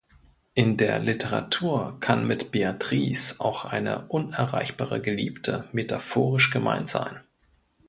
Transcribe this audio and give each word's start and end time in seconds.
In 0.55 0.77
der 0.77 0.97
Literatur 0.97 1.99
kann 1.99 2.25
mit 2.25 2.49
"Beatrice" 2.49 3.39
auch 3.39 3.65
eine 3.65 4.07
unerreichbare 4.07 4.99
Geliebte 4.99 5.69
metaphorisch 5.73 6.49
gemeint 6.49 6.87
sein. 6.89 7.19